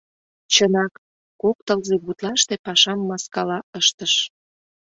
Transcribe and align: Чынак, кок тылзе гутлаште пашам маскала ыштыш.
Чынак, 0.53 0.93
кок 1.41 1.57
тылзе 1.65 1.95
гутлаште 2.05 2.55
пашам 2.65 2.99
маскала 3.09 3.59
ыштыш. 3.79 4.13